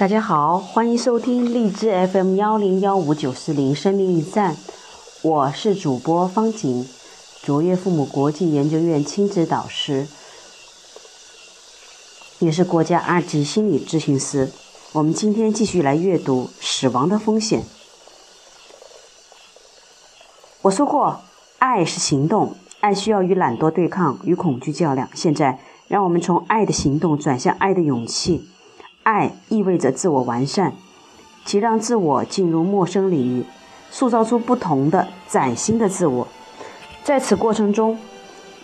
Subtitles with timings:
[0.00, 4.56] 大家好，欢迎收听荔枝 FM 幺零幺五九四零生命驿站，
[5.20, 6.88] 我是主播方景，
[7.42, 10.08] 卓越父母国际研究院亲子导师，
[12.38, 14.50] 也是国家二级心理咨询师。
[14.92, 17.60] 我们今天继续来阅读《死亡的风险》。
[20.62, 21.20] 我说过，
[21.58, 25.10] 爱是行动，爱需要与懒惰对抗，与恐惧较量。
[25.12, 28.48] 现在，让我们从爱的行动转向爱的勇气。
[29.02, 30.74] 爱意味着自我完善，
[31.44, 33.44] 即让自我进入陌生领域，
[33.90, 36.28] 塑造出不同的、崭新的自我。
[37.02, 37.98] 在此过程中，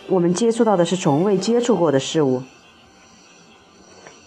[0.09, 2.43] 我们接触到的是从未接触过的事物，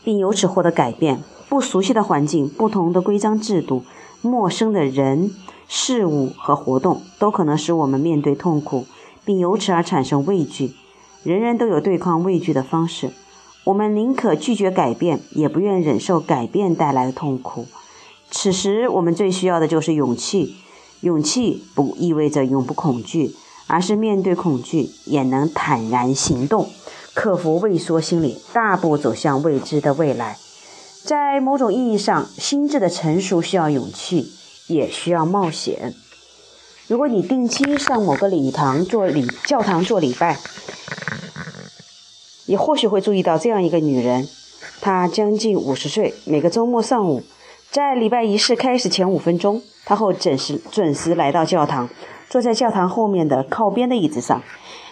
[0.04, 1.22] 并由此获得改变。
[1.48, 3.84] 不熟悉的环境、不同的规章制度、
[4.22, 5.32] 陌生的人、
[5.68, 8.86] 事物和活动，都可能使我们面对痛苦，
[9.26, 10.74] 并由此而产生畏惧。
[11.24, 13.12] 人人都有对抗畏惧的方式。
[13.70, 17.68] 我们宁可拒绝改变，也不愿忍受改变带来的痛苦。
[18.32, 20.56] 此时，我们最需要的就是勇气。
[21.02, 23.36] 勇气不意味着永不恐惧，
[23.68, 26.68] 而是面对恐惧也能坦然行动，
[27.14, 30.40] 克服畏缩心理，大步走向未知的未来。
[31.04, 34.32] 在某种意义上，心智的成熟需要勇气，
[34.68, 35.94] 也需要冒险。
[36.88, 40.40] 如果你定期上某个礼堂做礼教堂做礼拜。
[42.50, 44.28] 你或许会注意到这样一个女人，
[44.82, 46.16] 她将近五十岁。
[46.26, 47.22] 每个周末上午，
[47.70, 51.88] 在礼拜仪式开始前五分钟，她会准时准时来到教堂，
[52.28, 54.42] 坐在教堂后面的靠边的椅子上。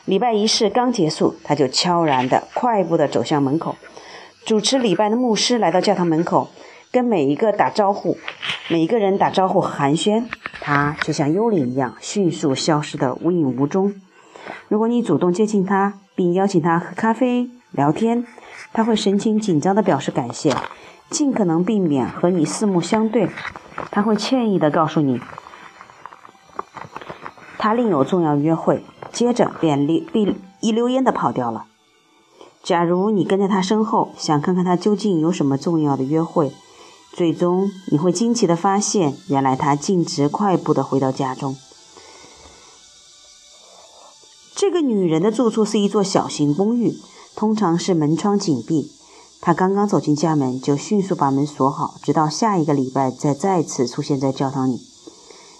[0.05, 3.75] 礼拜仪式刚结束，她就悄然的、快步的走向门口。
[4.45, 6.49] 主持礼拜的牧师来到教堂门口，
[6.91, 8.19] 跟每一个打招呼，
[8.69, 10.25] 每一个人打招呼寒暄。
[10.61, 13.95] 他就像幽灵一样，迅速消失的无影无踪。
[14.67, 18.25] 如果你主动接近他，并邀请他喝咖啡聊天，
[18.73, 20.51] 他会神情紧张地表示感谢，
[21.11, 23.29] 尽可能避免和你四目相对。
[23.91, 25.21] 他会歉意地告诉你，
[27.59, 31.65] 他另有重要约会，接着便溜便一溜烟地跑掉了。
[32.63, 36.51] 假如你跟在他身后，想看看他究竟有什么重要的约会，
[37.13, 41.55] 最终你会惊奇地发现，原来他径直快步地回到家中。
[44.57, 46.97] 这个女人的住处是一座小型公寓，
[47.35, 48.91] 通常是门窗紧闭。
[49.39, 54.81] 她刚刚走进家门，就迅速把门锁好，直到下一个礼拜再再次出现在教堂里。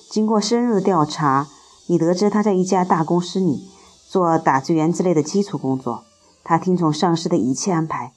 [0.10, 1.48] 经过深入调查，
[1.86, 3.68] 你得知她在一家大公司里
[4.08, 6.04] 做打字员之类的基础工作。
[6.44, 8.14] 她听从上司的一切安排，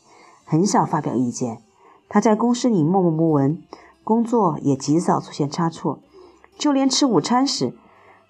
[0.47, 1.61] 很少发表意见。
[2.09, 3.63] 她在公司里默默无闻，
[4.03, 5.99] 工作也极少出现差错，
[6.59, 7.75] 就连吃午餐时。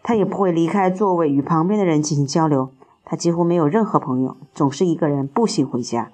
[0.03, 2.71] 他也不会离开座位与旁边的人进行交流。
[3.05, 6.11] 他几乎没有任何朋友，总是一个人步行回家。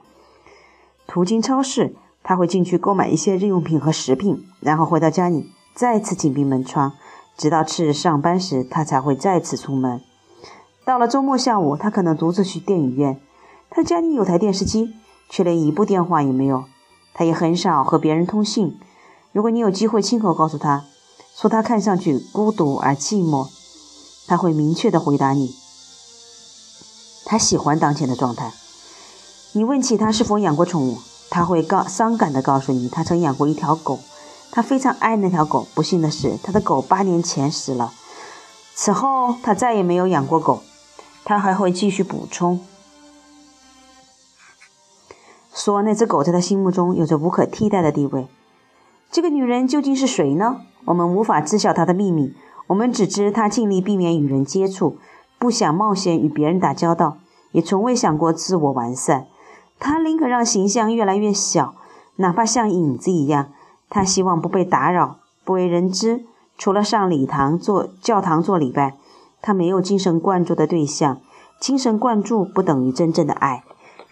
[1.06, 6.92] 途经超市，他会进去购买一些日用品和食品，然后回到家里再次紧闭门窗，
[7.36, 10.00] 直到次日上班时，他才会再次出门。
[10.84, 13.20] 到了周末下午，他可能独自去电影院。
[13.68, 14.94] 他家里有台电视机，
[15.28, 16.64] 却连一部电话也没有。
[17.12, 18.78] 他也很少和别人通信。
[19.32, 20.84] 如果你有机会亲口告诉他，
[21.34, 23.48] 说他看上去孤独而寂寞。
[24.26, 25.54] 他会明确地回答你，
[27.24, 28.52] 他喜欢当前的状态。
[29.52, 30.98] 你问起他是否养过宠物，
[31.30, 34.00] 他会告伤感地告诉你，他曾养过一条狗，
[34.50, 35.66] 他非常爱那条狗。
[35.74, 37.92] 不幸的是，他的狗八年前死了，
[38.74, 40.62] 此后他再也没有养过狗。
[41.24, 42.60] 他还会继续补充，
[45.52, 48.28] 说那只狗在他心目中有着无可替代的地位。
[49.10, 50.60] 这个女人究竟是谁呢？
[50.84, 52.34] 我们无法知晓她的秘密。
[52.68, 54.96] 我们只知他尽力避免与人接触，
[55.38, 57.18] 不想冒险与别人打交道，
[57.52, 59.26] 也从未想过自我完善。
[59.78, 61.74] 他宁可让形象越来越小，
[62.16, 63.48] 哪怕像影子一样。
[63.88, 66.24] 他希望不被打扰，不为人知。
[66.58, 68.96] 除了上礼堂做教堂做礼拜，
[69.42, 71.20] 他没有精神灌注的对象。
[71.60, 73.62] 精神灌注不等于真正的爱，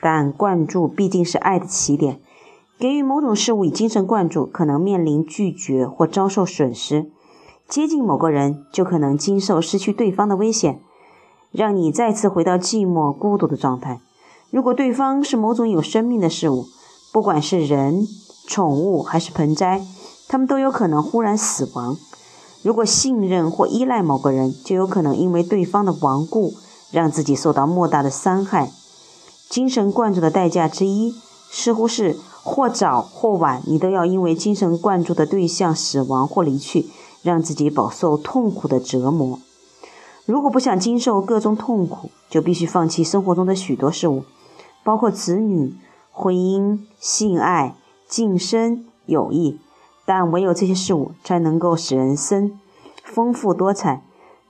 [0.01, 2.21] 但灌注毕竟是爱的起点。
[2.79, 7.11] 给予某种事物以精神灌注，可能面临拒绝或遭受损失。
[7.69, 10.81] 接近某个人，就可能经受失去对方的危险，
[11.51, 14.01] 让你再次回到寂寞孤独的状态。
[14.51, 16.67] 如果对方是某种有生命的事物，
[17.13, 18.07] 不管是人、
[18.47, 19.83] 宠物还是盆栽，
[20.29, 21.97] 他们都有可能忽然死亡。
[22.63, 26.53] 如果信任或依赖某个人，就有可能因为对方的顽固，
[26.93, 28.71] 让自己受到莫大的伤害。
[29.49, 31.15] 精神灌注的代价之一，
[31.51, 36.87] 似乎是或早或晚，你都要因为精神灌注的对象死亡或离去。
[37.25, 39.41] 让自己饱受痛苦的折磨。
[40.27, 44.23] 如果不想经受各种痛苦，就必须放弃生活中的许多事物，
[44.85, 45.75] 包括子女、
[46.13, 47.75] 婚姻、性爱、
[48.07, 49.59] 晋升、友谊。
[50.07, 52.59] 但唯有这些事物才能够使人生
[53.03, 54.03] 丰富多彩。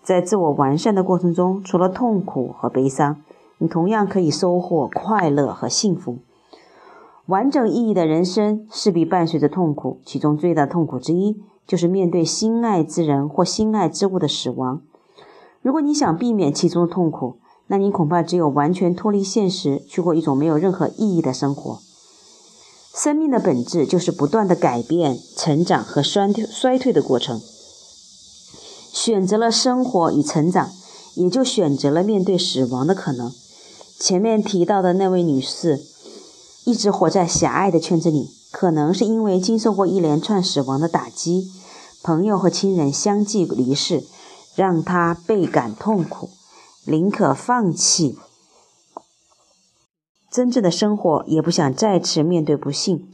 [0.03, 3.23] 在自我完善的过程中，除了痛苦和悲伤，
[3.59, 6.19] 你同样可以收获快乐和幸福。
[7.26, 14.82] 完整意义的人生势必伴随着痛苦，其中最大的痛苦之一就是面对心爱之人或心爱之物的死亡。
[15.62, 17.38] 如果你想避免其中的痛苦，
[17.69, 21.81] 那你恐怕只有完全脱离现实，去过一种没有任何意义的生活。
[22.94, 27.40] 生命的本质就是不断的改变、成长和衰退衰退的过程。
[28.93, 30.70] 选择了生活与成长，
[31.16, 33.32] 也就选择了面对死亡的可能。
[33.99, 35.82] 前面提到的那位女士，
[36.64, 41.51] 一直活在狭隘的圈子里，可能是因为经受过一连串死亡的打击，
[42.05, 44.05] 朋友和亲人相继离世。
[44.55, 46.31] 让他倍感痛苦，
[46.85, 48.17] 宁可放弃
[50.31, 53.09] 真正的生活，也不想再次面对不幸。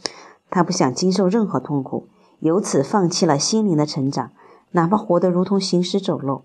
[0.50, 2.08] 他不想经受任何痛苦，
[2.40, 4.32] 由此放弃了心灵的成长，
[4.72, 6.42] 哪怕活得如同行尸走肉。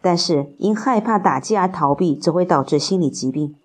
[0.00, 3.56] 但是因害怕打击而逃避，只会导致心理疾病。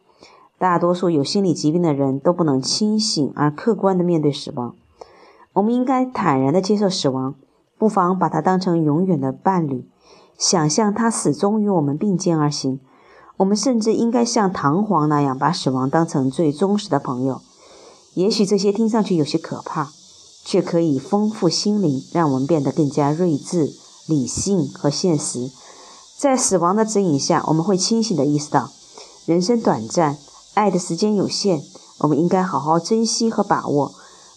[0.64, 4.74] 大多数有心理疾病的人都不能清醒而客观地面对死亡。
[5.52, 7.36] 我们应该坦然地接受死亡，
[7.78, 9.86] 不妨把它当成永远的伴侣。
[10.38, 12.80] 想象他始终与我们并肩而行，
[13.36, 17.42] 我们甚至应该像唐璜那样把死亡当成最忠实的朋友。
[18.14, 19.90] 也许这些听上去有些可怕，
[20.46, 23.70] 却可以丰富心灵，让我们变得更加睿智、
[24.08, 25.52] 理性和现实。
[26.18, 28.70] 在死亡的指引下，我们会清醒地意识到，
[29.26, 30.18] 人生短暂，
[30.54, 31.62] 爱的时间有限，
[32.00, 33.94] 我们应该好好珍惜和把握。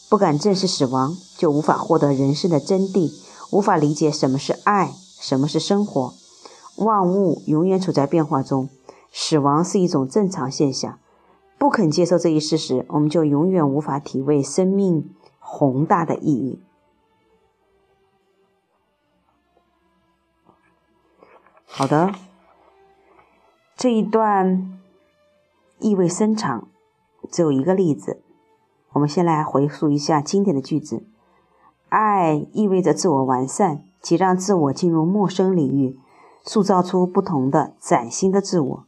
[0.08, 3.12] 不敢正视死亡，就无法获得人生的真谛，
[3.50, 4.94] 无法理解什么是爱。
[5.18, 6.14] 什么是生活？
[6.76, 8.68] 万物永远处在变化中，
[9.10, 10.98] 死亡是一种正常现象。
[11.58, 16.60] 不肯接受这一事实，我们就永远无法体味生命宏大的意义。
[21.64, 22.12] 好的，
[23.74, 24.78] 这一段
[25.80, 26.68] 意味深长，
[27.30, 28.22] 只有一个例子。
[28.92, 31.04] 我们先来回溯一下经典的句子：
[31.88, 33.82] 爱意味着自我完善。
[34.02, 35.98] 即让自我进入陌生领域，
[36.44, 38.84] 塑造出不同的、崭新的自我。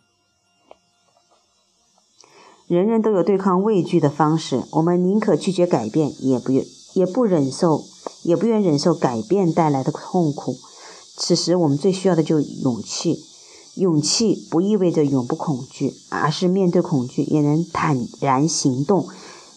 [2.68, 6.64] 人人都有对抗畏惧的方式，我们宁可拒绝改变，也不愿
[6.94, 7.82] 也不忍受，
[8.22, 10.54] 也不愿忍受改变带来的痛苦。
[11.16, 13.18] 此时，我们最需要的就是勇气。
[13.78, 19.06] 勇气不意味着永不恐惧，而是面对恐惧也能坦然行动，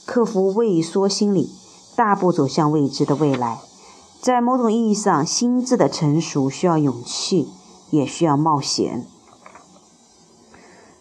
[0.06, 1.50] 克服畏缩心理，
[1.96, 3.60] 大步走向未知的未来。
[4.22, 7.48] 在某种意义上，心智的成熟需要勇气，
[7.90, 9.08] 也需要冒险。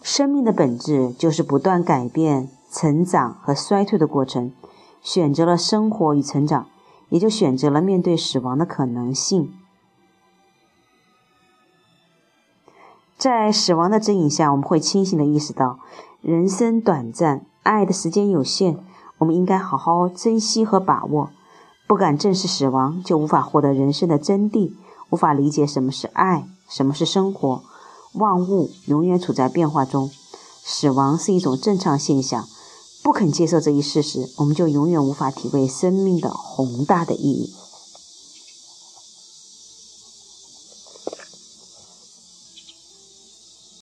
[0.01, 4.51] 生命的本质就是不断改变、成长和衰退的过程。
[5.03, 6.67] 选择了生活与成长，
[7.09, 9.53] 也就选择了面对死亡的可能性。
[13.21, 15.77] 在死亡的指引下，我们会清醒地意识到，
[16.23, 18.79] 人生短暂，爱的时间有限，
[19.19, 21.29] 我们应该好好珍惜和把握。
[21.85, 24.71] 不敢正视死亡，就无法获得人生的真谛，
[25.11, 27.61] 无法理解什么是爱，什么是生活。
[28.13, 30.09] 万物永远处在变化中，
[30.63, 32.45] 死亡是一种正常现象。
[33.03, 37.53] 不肯接受这一事实，我们就永远无法体会生命的宏大的意义。